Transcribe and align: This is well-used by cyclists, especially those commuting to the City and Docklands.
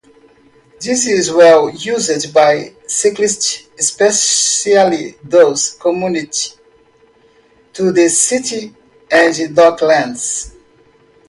This 0.79 1.05
is 1.05 1.31
well-used 1.31 2.33
by 2.33 2.73
cyclists, 2.87 3.67
especially 3.77 5.11
those 5.23 5.73
commuting 5.73 6.57
to 7.73 7.91
the 7.91 8.09
City 8.09 8.73
and 9.11 9.35
Docklands. 9.55 10.55